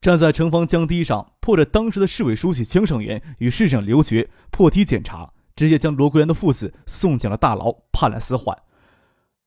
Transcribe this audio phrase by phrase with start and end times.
[0.00, 8.56] 站在城防江堤上，迫着当时的市委书记江尚元与市长刘觉破堤检查，直接将罗国元的父子送进了大牢，判了死缓。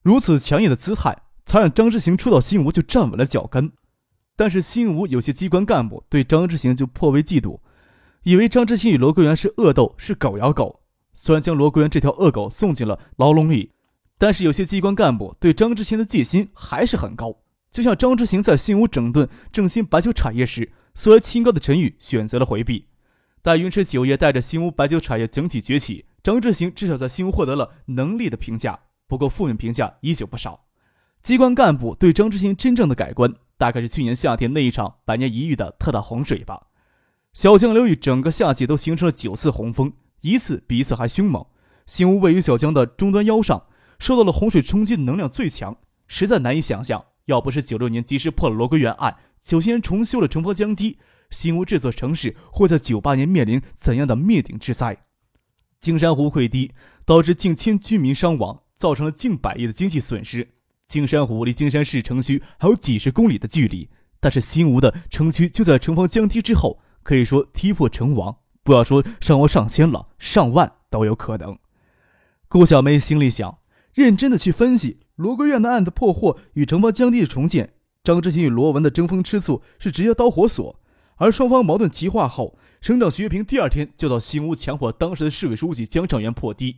[0.03, 3.71] 如此强硬的姿态，才让张之行初到新吴就站稳了脚跟。
[4.35, 7.59] 但是新吴有些机关干部对张之行就颇为嫉妒，
[8.21, 10.81] 以为张之行与罗国元是恶斗，是狗咬狗。
[11.13, 13.71] 虽然将罗国元这条恶狗送进了牢笼里，
[14.19, 17.42] 但是有些机关干部对张之行的戒心还是很高。
[17.73, 22.85] 就像张之行在新屋整顿振兴白酒产业时，素来清高的陈宇选择了回避。
[23.41, 30.65] 但云池酒业带着新屋白酒产业整体崛起，张之行至少在新屋获得了能力的评价，不过负面评价依旧不少。
[31.23, 36.67] 机关干部对张之行真正的改观，大概是去年夏天那一场百年一遇的特大洪水吧。
[37.33, 41.43] 小江流域整个夏季都形成了九次洪峰，一次比一次还凶猛。
[41.87, 43.65] 新屋位于小江的终端腰上，
[43.97, 45.75] 受到了洪水冲击的能量最强，
[46.07, 47.03] 实在难以想象。
[47.25, 50.97] 要不是九六年及时破了罗桂元案，九七年重修了城防江堤，
[51.29, 54.97] 新屋这座城市会在九八年面临怎样的灭顶之灾？
[55.79, 56.71] 金山湖溃堤，
[57.05, 60.47] 导致近千居民伤亡，造成了近百亿的经济损失。
[60.87, 68.37] 金山湖离金山市城区还有几十公里的距离，但是新吴的城区就在城防江堤之后，可以说踢破城亡。
[68.63, 71.57] 不要说伤亡上千了，上万都有可能。
[72.47, 73.59] 顾小梅心里想，
[73.93, 74.99] 认真的去分析。
[75.15, 80.79] 罗桂院的案子破获与城防江堤的重建，张之行与罗文的争风吃醋是直接导火索。
[81.17, 86.77] 而双方矛盾激化后，省长徐月平第二天就到新屋强迫当时的市委书记江尚元破堤，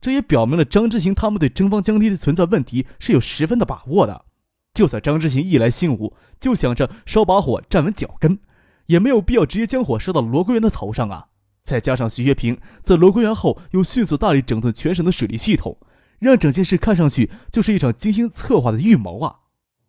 [0.00, 4.24] 这也表明了张之行他们对城防江堤的存在问题是有十分的把握的。
[4.72, 8.38] 就算张之行一来新屋就想着烧把火站稳脚跟，
[8.86, 11.26] 也没有必要直接将火烧到罗桂元的头上啊！
[11.64, 15.76] 再加上徐月平在罗桂元后又迅速大力整顿全省的水利系统。
[16.22, 19.40] 让整件事看上去就是一场精心策划的预谋啊！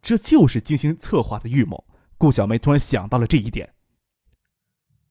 [0.02, 1.86] 这就是精心策划的预谋。
[2.18, 3.76] 顾小梅突然想到了这一点。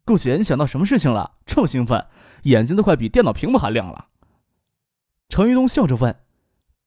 [0.05, 1.35] 顾姐，你想到什么事情了？
[1.47, 2.09] 这么兴奋，
[2.43, 4.09] 眼睛都快比电脑屏幕还亮了。
[5.29, 6.19] 程玉东笑着问。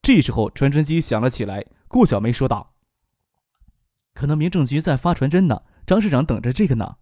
[0.02, 1.66] 这时候传真机响了起来。
[1.88, 2.76] 顾小梅说道
[4.14, 6.98] ：“可能民政局在发传真呢，张市长等着这个呢。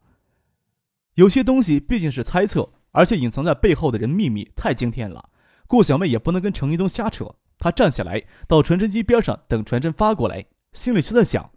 [1.15, 5.31] 有些东西毕竟是猜测，而且隐藏在背后的人秘密太惊天了。”
[5.67, 11.51] 顾小妹也不能跟程一东瞎扯，她站起来到传真机边上等传真发过来，心里却在想：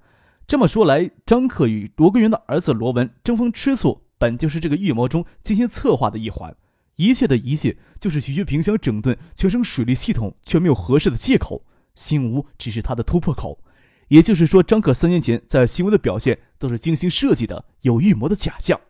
[0.46, 6.56] 这么说来，张克与罗根元的儿子罗文争风吃醋，本就是这个预谋中精心策划的一环。
[6.96, 11.62] 一切的一切，就是徐学平想整顿全省水利系统却没有合适的借口，
[11.94, 13.62] 新吴只是他的突破口。
[14.08, 18.80] 也就是说，张克三年前在新吴的表现都是精心设计的、有预谋的假象。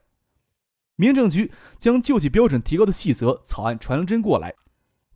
[0.95, 4.55] 民政局将救济标准提高的细则草案传真过来。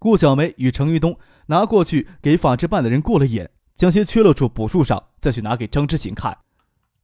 [0.00, 1.18] 顾小梅与程玉东
[1.48, 6.38] 拿过去给法制办的人过了眼，将些缺漏处补数上，再去拿给张之行看。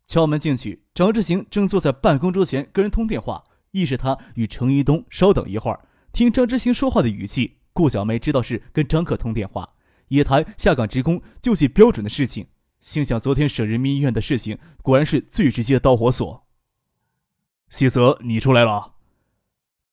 [0.07, 5.79] 敲门进去，张之行正坐在办公桌前跟人通电话，亦是他与程玉东稍等一会儿。
[6.11, 9.75] 听张之行说话的语气，顾小梅知道是跟张克通电话，
[10.09, 12.47] 也谈下岗职工救济标准的事情。
[12.81, 16.47] 心想昨天省人民医院的事情，果然是最直接的导火索。
[17.69, 18.96] 细泽，你出来了。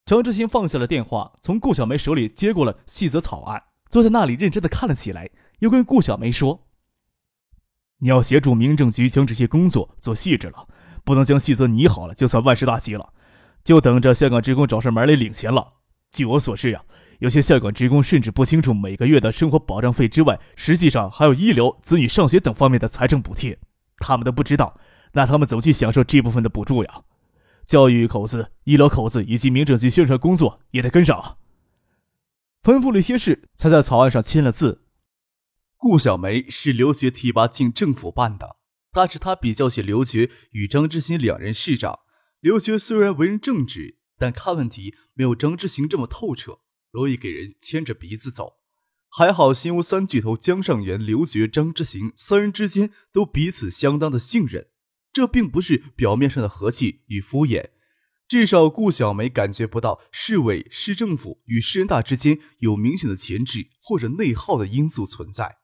[0.06, 6.66] 张志新放下了电话，从顾小梅手里接过了细则草案，坐在那里认真的看了起来，又跟顾小梅说
[8.00, 10.68] ：“你要协助民政局将这些工作做细致了，
[11.04, 13.14] 不能将细则拟好了就算万事大吉了，
[13.64, 15.72] 就等着下岗职工找上门来领钱了。
[16.10, 16.82] 据我所知呀，
[17.20, 23.58] 有些下岗职工甚至不清楚每个月的生活保障费之外，实际上还有医疗、子女上学等方面的财政补贴，
[23.96, 24.78] 他们都不知道，
[25.12, 27.00] 那他们怎么去享受这部分的补助呀？”
[27.66, 31.38] 教育口子、医疗口子以及民政局宣传工作也得跟上。
[32.62, 34.82] 吩咐了一些事，才在草案上签了字。
[35.76, 38.56] 顾小梅是刘觉提拔进政府办的，
[38.90, 42.00] 但是她比较起刘觉与张之行两人市长，
[42.40, 48.54] 刘觉虽然为人正直，但看问题没有张之行这么透彻，容易给人牵着鼻子走。
[49.10, 54.68] 还好新吴三巨头江上元、刘觉、张之行三人之间都彼此相当的信任。
[55.14, 57.70] 这并不是表面上的和气与敷衍，
[58.26, 65.58] 至少顾小梅感觉不到市委、市政府与市人大之间有明显的前置或者内耗的因素存在。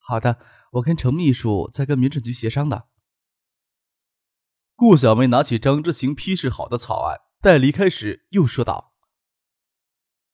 [0.00, 0.40] 好的，
[0.72, 2.88] 我跟程秘书在跟民政局协商的。
[4.74, 8.94] 顾小梅拿起张之行批示好的草案，待离开时又说道：“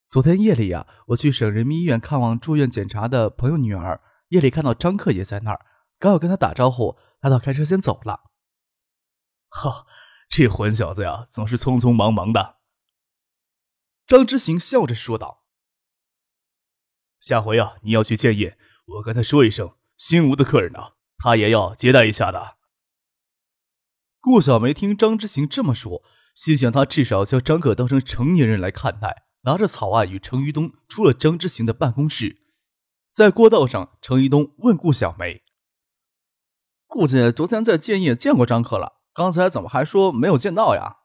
[0.08, 5.67] 昨天夜里呀，我去省人民医院看望住院检查的朋友女儿，夜里看到张克也在那儿，
[5.99, 8.31] 刚要跟他打招呼，他倒开车先走了。”
[9.49, 9.87] 哈，
[10.29, 12.59] 这混小子呀，总是匆匆忙忙的。
[14.06, 15.47] 张之行笑着说道
[17.19, 22.59] ：“下回啊，你要去见宴，我跟他说一声，新吴的客人呢，他也要接待一下的。”
[24.20, 26.03] 顾小梅听张之行这么说，
[26.35, 29.25] 心想他至少将张克当成成年人来看待。
[29.47, 32.47] 拿着草案与程于东出了张之行的办公室，
[33.12, 35.44] 在过道上，程于东问顾小梅
[36.94, 40.99] ：“顾姐昨天在建业见过张克了，刚才怎么还说没有见到呀？”“，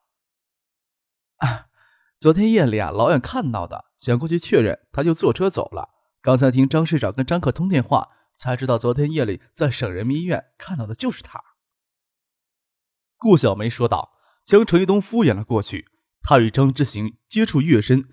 [2.20, 5.90] 昨天夜里啊，老远看到的，想过去确认，他就坐车走了。
[6.22, 11.44] 刚才听张市长跟张克通电话，才知道昨天夜里在省人民医院看到的就是他。”
[13.18, 14.12] 顾小梅说道，
[14.46, 15.88] 将程一东敷衍了过去。
[16.22, 18.08] 他与张之行接触越深，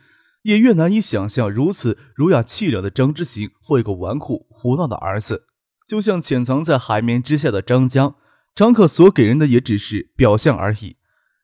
[0.45, 5.49] 也越难以想象如此儒雅气良的张之行会有个纨绔胡闹的儿子。
[5.87, 8.17] 就像潜藏在海绵之下的张江，
[8.55, 10.97] 张克所给人的也只是表象而已。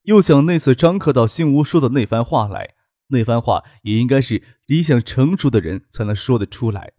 [0.03, 2.75] 又想那次张克到新屋说的那番话来，
[3.09, 6.93] 那番话也应该是理想成熟的人才能说得出来。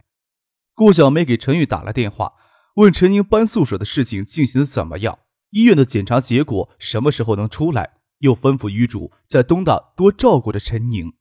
[0.74, 2.34] 顾小梅给陈宇打了电话，
[2.76, 5.20] 问陈宁搬宿舍的事情进行的怎么样。
[5.50, 7.98] 医院的检查结果什么时候能出来？
[8.20, 11.14] 又吩咐女主在东大多照顾着陈宁。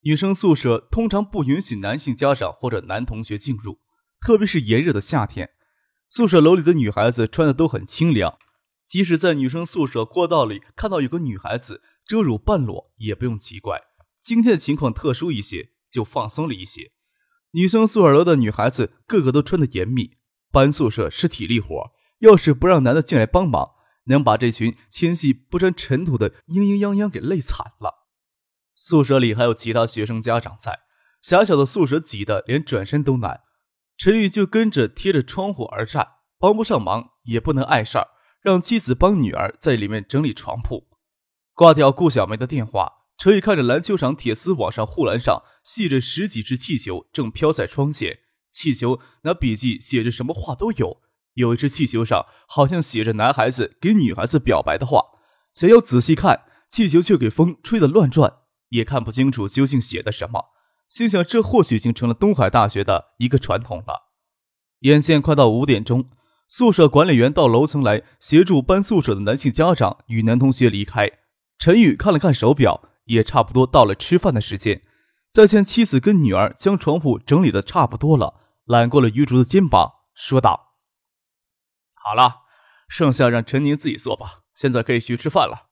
[0.00, 3.78] 女生宿舍通常不允许男性家长或者男同学进入，
[4.22, 5.50] 特别是炎热的夏天。
[6.08, 8.38] 宿舍楼里的女孩子穿的都很清凉，
[8.86, 13.80] 即使在女生宿舍过道里看到有个女孩子遮乳半裸，也不用奇怪。
[14.20, 16.92] 今天的情况特殊一些，就放松了一些。
[17.52, 20.18] 女生宿舍楼的女孩子个个都穿得严密，
[20.52, 21.90] 搬宿舍是体力活。
[22.20, 23.70] 要是不让男的进来帮忙，
[24.04, 28.06] 能把这群纤细不沾尘土的嘤嘤泱泱给累惨了。
[28.74, 30.80] 宿舍里还有其他学生家长在，
[31.20, 33.40] 狭小的宿舍挤得连转身都难。
[34.02, 38.08] 陈宇就跟着贴着窗户而站，帮不上忙也不能碍事儿，
[38.40, 40.88] 让妻子帮女儿在里面整理床铺。
[41.54, 48.18] 挂掉顾小梅的电话，陈宇看着篮球场铁丝网上护栏上系着十几只气球，正飘在窗前。
[48.50, 51.00] 气球那笔记写着什么话都有。
[51.34, 55.00] 有一只气球上好像写着男孩子给女孩子表白的话，
[55.54, 58.38] 想要仔细看，气球却给风吹得乱转，
[58.70, 60.46] 也看不清楚究竟写的什么。
[60.92, 64.10] 心想这或许已经成了东海大学的一个传统了。
[64.80, 66.06] 眼见快到五点钟，
[66.46, 71.10] 宿舍管理员到楼层来协助搬宿舍的男性家长与男同学离开。
[71.56, 74.82] 陈宇看了看手表，也差不多到了吃饭的时间。
[75.30, 80.74] 再见妻子跟女儿将床铺整理的差不多了，揽过了余竹的肩膀，说道。
[81.94, 82.42] 好了，
[82.86, 84.42] 剩下让陈宁自己做吧。
[84.54, 85.70] 现在可以去吃饭了。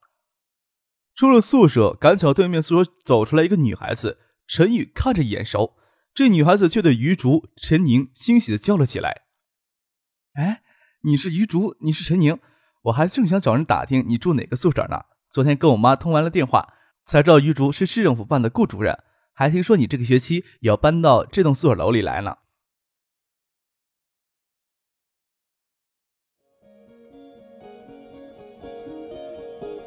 [1.15, 4.19] 出了宿舍，赶巧对面宿舍走出来一个女孩子，
[4.53, 5.77] 陈宇看着眼熟，
[6.13, 9.23] 这女孩子却对于竹、陈宁欣喜的叫了起来
[10.35, 10.63] ：“哎，
[11.03, 12.37] 你是于竹，你是陈宁，
[12.83, 15.03] 我还正想找人打听你住哪个宿舍呢。
[15.31, 16.75] 昨天跟我妈通完了电话，
[17.05, 18.99] 才知道于竹是市政府办的顾主任，
[19.33, 22.39] 还听说你这个学期也要搬到这栋宿舍楼里来呢。”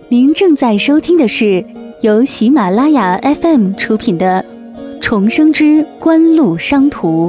[0.07, 1.65] 您正在收听的是
[2.01, 4.43] 由喜马拉雅 FM 出品的
[5.03, 7.27] 《重生之官路商途》。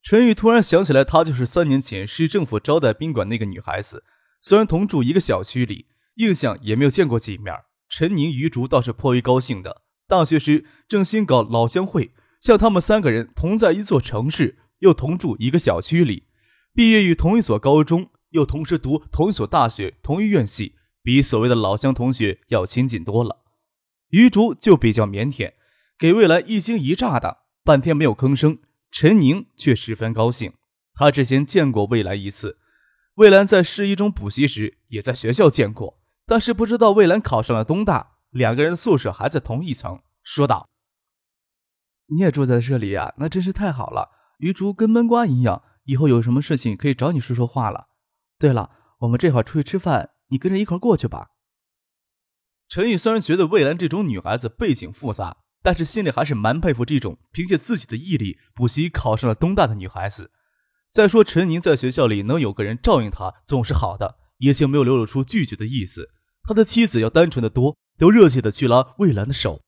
[0.00, 4.04] 陈宇突然想起来，她就是三年前市政府招待宾馆那个女孩子。
[4.40, 7.52] 虽然同住一个小区里，印象也没有见过几面。
[7.88, 9.82] 陈宁、余竹倒是颇为高兴的。
[10.06, 14.58] 大学时正新搞老乡会，像他们三个人同在一座城市。
[14.78, 16.28] 又同住一个小区里，
[16.72, 23.44] 毕业于同一所高中，又同时读同一所大学，同一院系，比所谓的老乡同学要亲近多了。
[24.10, 25.52] 于竹就比较腼腆，
[25.98, 28.58] 给魏兰一惊一乍的，半天没有吭声。
[28.90, 30.54] 陈宁却十分高兴，
[30.94, 32.58] 他之前见过魏兰一次，
[33.16, 40.00] 魏兰在市一中补习时也在学校见过，但是不知道魏兰考上了东大，两个人宿舍还在同一层。
[40.22, 40.68] 说道
[42.08, 43.14] ：“你也住在这里呀？
[43.18, 47.88] 那真是太好了。”于竹跟闷瓜一样，以后有什么事情可以找你说说话了。
[48.38, 51.30] 对了，我们这会儿出去吃饭，你跟着一块过去吧。
[52.68, 60.30] 陈毅虽然觉得魏兰这种女孩子背景复杂，但是心里还是蛮佩服这种凭借自己的毅力补习考上了东大的女孩子。
[60.90, 66.10] 再说陈宁在学校里能有个人照应她，总是好的，也就没有流露出拒绝的意思。
[66.42, 69.62] 他的妻子要单纯的多，都热切的去拉魏兰的手，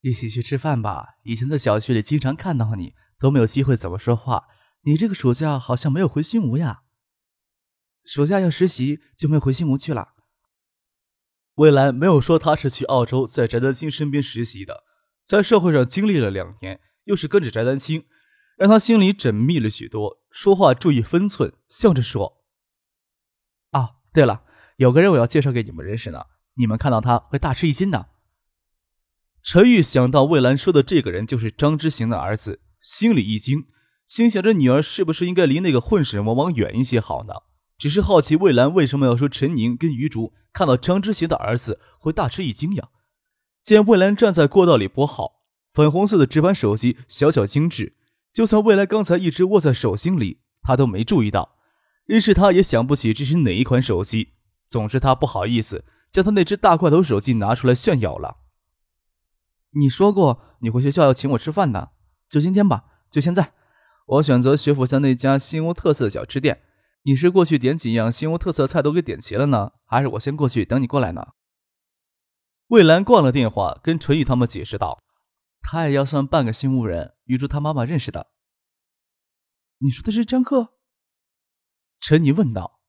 [0.00, 1.16] 一起去吃饭吧。
[1.22, 2.94] 以前在小区里经常看到你。
[3.22, 4.48] 都没有机会怎么说话。
[4.80, 6.80] 你这个暑假好像没有回新吴呀？
[8.04, 10.14] 暑假要实习，就没回新吴去了。
[11.56, 14.84] 魏兰没有说他是去澳洲，在翟丹青身边实习的，
[15.24, 18.06] 在社会上经历了两年，又是跟着翟丹青，
[18.56, 22.42] 让他心里缜密了许多，说话注意分寸，笑着说
[23.70, 24.44] ：“啊，对了，
[24.76, 28.08] 有个人我要介绍给你们认识呢，你们看到他会大吃一惊的。”
[29.44, 33.66] 陈玉想到魏兰说的这个人就是张之行的儿子，心里一惊，
[34.06, 37.34] 心想着女儿是不是应该离那个混世魔王远一些好呢？
[37.82, 42.90] 只是好奇魏兰为什么要说陈宁跟余竹看到张之行的儿子会大吃一惊呀？
[43.60, 45.42] 见魏兰站在过道里拨号，
[45.74, 47.96] 粉红色的直板手机小巧精致，
[48.32, 51.56] 就算魏兰刚才一直握在手心里，他都没注意到。
[52.04, 54.34] 认识他也想不起这是哪一款手机，
[54.68, 58.36] 总之他不好意思将他那只大块头手机拿出来炫耀了。
[59.70, 61.90] 你说过你回学校要请我吃饭的，
[62.28, 63.54] 就今天吧，就现在。
[64.06, 66.62] 我选择学府巷那家新屋特色的小吃店。
[67.04, 71.32] 你是过去点几样新屋特色菜都给点齐了呢，还是我先过去等你过来呢？
[72.68, 75.02] 魏兰挂了电话，跟纯玉他们解释道
[75.60, 78.30] ：“他也要算半个新屋人，玉珠他妈妈认识的。”
[79.78, 80.74] 你说的是张克？
[81.98, 82.80] 陈妮问道：“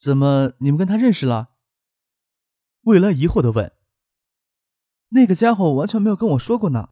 [0.00, 1.50] 怎么你们跟他认识了？”
[2.84, 3.76] 魏兰疑惑的问
[5.10, 6.88] ：“那个家伙完全没有跟我说过呢。”“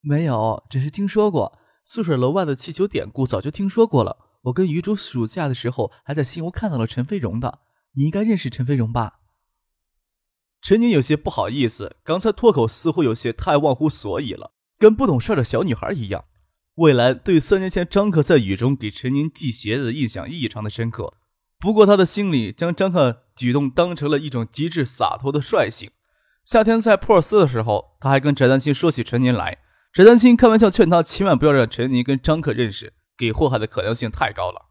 [0.00, 7.60] 没有，只是听说过宿舍楼外的气球典故，早就听说过了。”我跟余竹暑假的时候还在新屋看到了陈飞荣的，
[7.94, 9.20] 你应该认识陈飞荣吧？
[10.60, 16.24] 陈宁有些不好意思，刚才脱口似乎有些太忘乎所以了，跟不懂事的小女孩一样。
[16.76, 21.14] 魏兰对三年前张克在雨中给陈宁系鞋子的印象异常的深刻，
[21.58, 25.90] 不过他的心里将张克举动当成了一种极致洒脱的率性。
[26.44, 29.58] 夏天在珀斯的时候，他还跟翟丹青说起陈宁来，
[29.92, 32.94] 翟丹青开玩笑劝他千万不要让陈宁跟张克认识。
[33.16, 34.68] 给祸害的可能性太高了。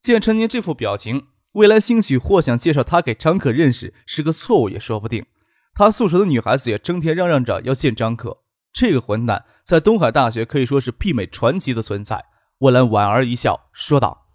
[0.00, 5.26] 见陈宁这副表情，未来兴许或想介绍他给张可认识是个错误也说不定。
[5.74, 8.42] 他宿舍的女孩子也整天嚷嚷着要见张可，
[8.72, 12.26] 这个混蛋在东海大学可以说是媲美传奇的存在。
[12.58, 14.26] 魏兰莞尔一笑，说道：“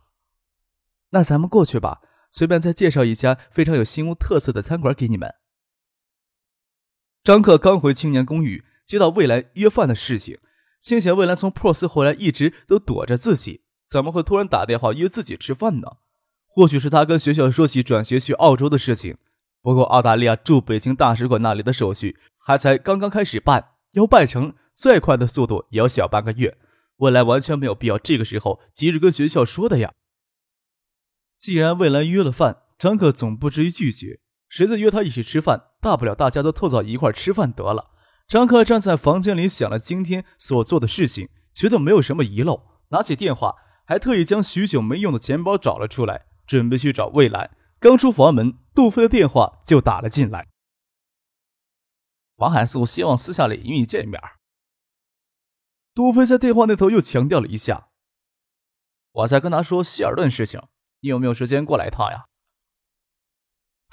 [1.12, 5.36] 那咱们过去吧，随便再介绍一家非常有新屋特色的餐馆给你们。”
[7.24, 10.40] 张克刚回青年公寓，接到未来约饭的事情。
[10.84, 15.88] 心想未来从珀斯回来一直都躲着自己，怎么会突然打电话约自己吃饭呢？
[16.46, 19.18] 或许是他跟学校说起转学去澳洲的事情。
[19.62, 26.58] 不过澳大利亚驻北京大使馆那里的手续还才刚刚开始办，要办成最快的速度也要小半个月。
[26.98, 29.94] 未来完全没有必要这个时候急着跟学校说的呀。
[31.38, 34.20] 既然未来约了饭，张可总不至于拒绝。
[34.50, 37.92] 谁再约他一起吃饭，大不了大家都凑到一块吃饭得了。
[38.28, 47.56] 张克站在房间里想了今天所做的事情，觉得没有什么遗漏，拿起电话，还特意将许久没用的钱包找了出来，准备去找魏兰。
[47.80, 50.48] 刚出房门，杜飞的电话就打了进来。
[52.38, 54.20] 王海素希望私下里与你见面。
[55.94, 57.90] 杜飞在电话那头又强调了一下
[59.12, 60.60] ：“我在跟他说希尔顿事情，
[61.02, 62.26] 你有没有时间过来一趟呀？”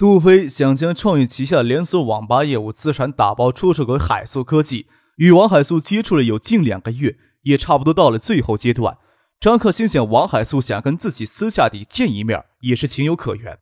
[0.01, 8.97] 杜飞想将创意旗下连锁网吧业务资产打包出售给海素科技，与王海素接触了有近两个月，也差不多到了最后阶段。
[9.39, 13.59] 张克心想，王海素想跟自己私下里见一面，也是情有可原。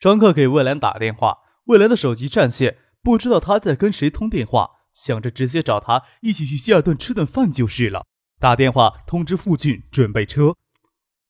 [0.00, 8.04] 张克给魏兰打电话，魏兰的手机占线，不知道他在跟谁通电话，想着直接找他一起去希尔顿吃顿饭就是了。
[8.40, 10.56] 打电话通知傅俊准备车。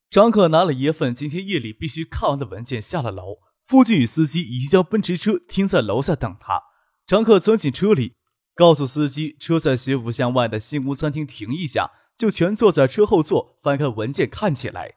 [0.08, 3.43] 张克拿了一份今天夜里必须看完的文件，下了楼。
[3.66, 6.60] 傅俊与司机已经将奔驰车停在楼下等他。
[7.06, 8.14] 张克钻进车里，
[8.54, 14.92] 告诉司机车在学府巷外的新屋餐厅停一下，就全坐在车后座，翻开文件看起来。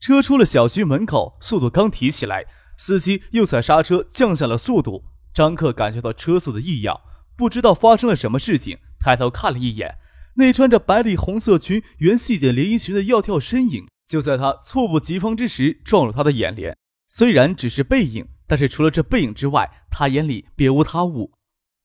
[0.00, 2.44] 车出了小区门口，速度刚提起来，
[2.78, 5.04] 司机又踩刹车降下了速度。
[5.32, 7.00] 张克感觉到车速的异样，
[7.36, 9.96] 不知道发生了什么事情，抬头看了一眼，
[10.36, 16.76] 那穿着白里红色裙、圆细点连衣裙的窈窕身影，就在他猝不及防之时撞入他的眼帘。
[17.16, 21.30] 虽然只是背影，但是除了这背影之外，他眼里别无他物。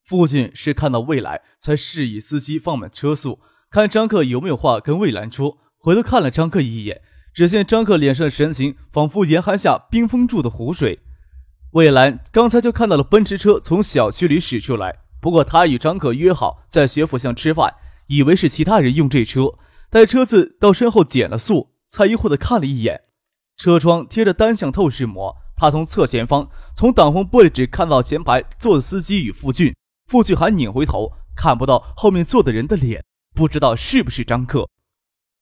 [0.03, 5.59] 父亲是看到未来才示意司机放慢车速，看张克有没有话跟魏兰说。
[5.77, 10.97] 回头看了张克一眼，只见张克脸上的神情仿佛严寒下冰封住的湖水。
[11.73, 17.71] 魏兰刚才就看到了奔驰车从小区里驶出来，不过他与张克约好在学府巷吃饭，
[18.07, 19.53] 以为是其他人用这车。
[19.91, 23.03] 待车子到身后减了速，才疑惑的看了一眼。
[23.59, 29.75] 车窗贴着单向透视膜，他从侧前方从挡风玻璃只看到前排坐的司机与傅俊，
[30.07, 33.03] 傅俊还拧回头看不到后面坐的人的脸。
[33.35, 34.69] 不知道是不是张克。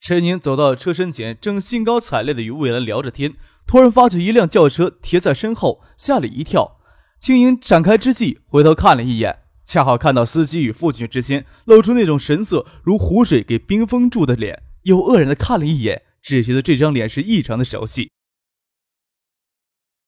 [0.01, 3.36] 陈宁走到车身前，正兴高采烈地与魏兰聊着天，
[3.67, 6.79] 突然发觉一辆轿车贴在身后，吓了一跳。
[7.19, 18.12] 青莹展开之际，回头看了一眼，恰好看到司机与父亲之间露出那种神色如湖水给冰封住的脸，又愕然地看了一眼，只觉得这张脸是异常的熟悉。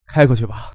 [0.05, 0.73] 开过去吧。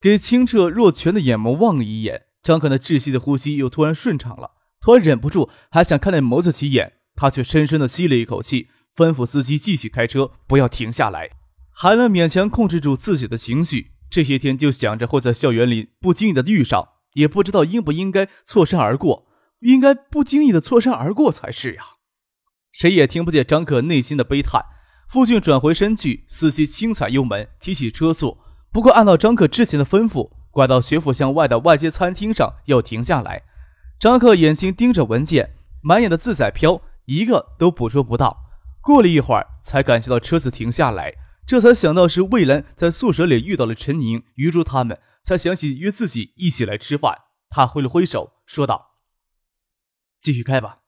[0.00, 6.98] 给清澈若泉的眼眸望了一眼，张可那窒息的呼吸又突然顺畅了，突然忍不住还想看那眸子起眼。
[7.14, 11.30] 他却深深的吸了一口气，吩咐司机继续开车，不要停下来，
[11.70, 13.92] 还能勉强控制住自己的情绪。
[14.08, 19.26] 这些天就想着会在校园里不经意的遇上，也不知道应不应该错身而过，
[19.60, 21.82] 应该不经意的错身而过才是呀。
[22.72, 24.64] 谁也听不见张可内心的悲叹。
[25.08, 28.38] 父亲转回身去，司机轻踩油门，提起车速。
[28.72, 33.42] 不过按照张克之前的吩咐，拐到学府巷外的外街餐厅上要停下来。
[34.00, 36.82] 张克眼睛盯着文件，满眼的字在飘。
[37.04, 38.38] 一个都捕捉不到。
[38.80, 41.14] 过了一会儿，才感觉到车子停下来，
[41.46, 47.18] 这才想到是魏兰在宿舍里遇到了陈宁、余竹他们，才想起约自己一起来吃饭。
[47.48, 48.92] 他挥了挥手，说道
[50.22, 50.78] ：“继续开吧。”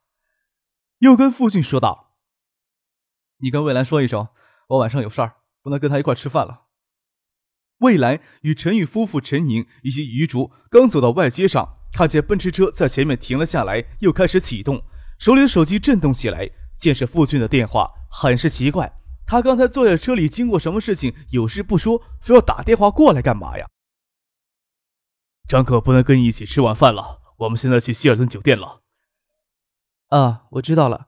[0.99, 2.15] 又跟父亲说道
[3.39, 4.29] ：“你跟魏兰说一声，
[4.69, 6.63] 我晚上有事儿，不能跟他一块吃饭了。”
[7.79, 14.81] 魏兰与陈宇夫妇陈宁以及余竹刚走到外街上，看见奔驰车在前面停了下来，又开始启动。
[15.19, 18.91] 手里的手机震动起来，见是父亲的电话，很是奇怪。
[19.27, 23.67] 他刚才坐在车里，经过什么事情，有事不说，非要打电话过来干嘛呀？
[25.47, 28.84] 张可不能跟你一起吃晚饭了，我们现在去希尔顿酒店了。
[30.09, 31.07] 啊，我知道了。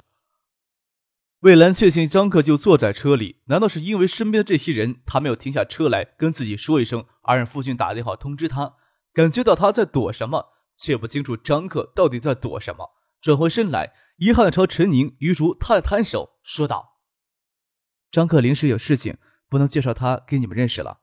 [1.41, 8.75] 魏兰确信张克就坐在车里，难道是因为身边的这些人，他没有停下车来跟自己说一声，而让父亲打电话通知他？
[9.13, 12.91] 感觉到他在躲什么，却不清楚张克到底在躲什么。
[13.21, 16.97] 转回身来，遗憾的朝陈宁、于竹摊了摊手，说道
[18.11, 21.01] ：“张克临时有事情，不能介绍他给你们认识了。”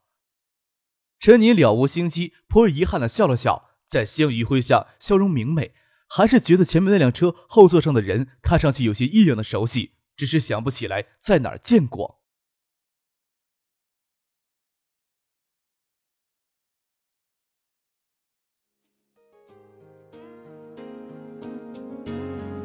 [1.20, 5.74] 陈宁了无心机，颇为遗憾的笑了笑，在夕阳余晖下，笑容明媚，
[6.16, 12.20] 还是觉得前面那辆车后座上的人看上去有些异样的熟悉，只是想不起来在哪儿见过。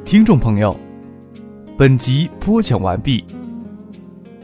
[0.06, 0.80] 听众朋友，
[1.76, 3.26] 本集播讲完毕，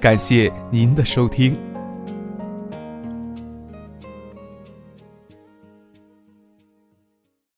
[0.02, 1.65] 感谢您的收听。